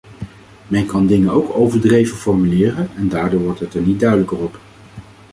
Men 0.67 0.85
kan 0.85 1.07
dingen 1.07 1.29
ook 1.29 1.55
overdreven 1.57 2.17
formuleren 2.17 2.89
en 2.95 3.09
daardoor 3.09 3.41
wordt 3.41 3.59
het 3.59 3.73
er 3.73 3.81
niet 3.81 3.99
duidelijker 3.99 4.37
op. 4.37 4.59